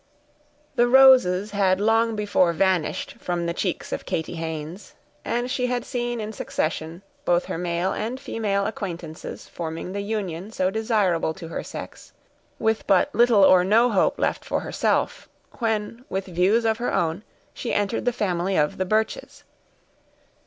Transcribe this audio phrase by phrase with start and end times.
[0.77, 5.85] The roses had long before vanished from the cheeks of Katy Haynes, and she had
[5.85, 11.49] seen in succession, both her male and female acquaintances forming the union so desirable to
[11.49, 12.13] her sex,
[12.57, 15.29] with but little or no hope left for herself,
[15.59, 17.21] when, with views of her own,
[17.53, 19.43] she entered the family of the Birches.